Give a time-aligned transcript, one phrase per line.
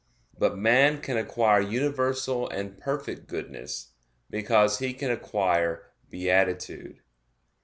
[0.35, 3.89] But man can acquire universal and perfect goodness,
[4.31, 7.01] because he can acquire beatitude.